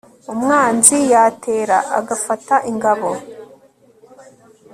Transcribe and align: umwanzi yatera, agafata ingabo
umwanzi 0.33 0.97
yatera, 1.11 1.77
agafata 1.99 2.55
ingabo 2.71 3.09